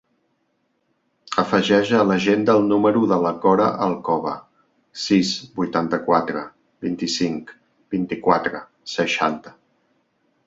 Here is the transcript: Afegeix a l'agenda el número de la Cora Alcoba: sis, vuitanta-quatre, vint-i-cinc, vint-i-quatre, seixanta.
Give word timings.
Afegeix 1.41 1.89
a 1.97 2.05
l'agenda 2.11 2.55
el 2.59 2.63
número 2.69 3.03
de 3.11 3.19
la 3.25 3.33
Cora 3.43 3.67
Alcoba: 3.87 4.33
sis, 5.01 5.33
vuitanta-quatre, 5.59 6.43
vint-i-cinc, 6.89 7.53
vint-i-quatre, 7.97 8.63
seixanta. 8.95 9.55